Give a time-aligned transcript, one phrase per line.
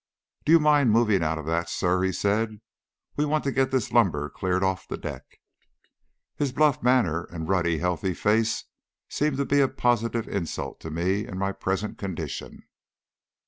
[0.47, 2.59] "Do you mind moving out of that, sir?" he said.
[3.17, 5.39] "We want to get this lumber cleared off the deck."
[6.35, 8.63] His bluff manner and ruddy healthy face
[9.09, 12.63] seemed to be a positive insult to me in my present condition.